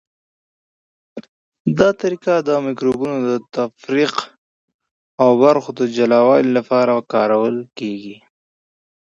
[1.79, 4.13] دا طریقه د مکروبونو د تفریق
[5.23, 8.17] او برخو د جلاوالي لپاره کارول کیږي.